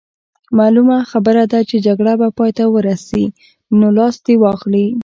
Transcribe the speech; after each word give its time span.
معلومه 0.59 0.97
خبره 1.11 1.43
ده 1.51 1.59
چې 1.69 1.77
جګړه 1.85 2.13
به 2.19 2.27
پای 2.37 2.51
ته 2.57 2.63
ورسي، 2.75 3.23
نو 3.79 3.87
لاس 3.97 4.15
دې 4.25 4.35
واخلي. 4.43 4.85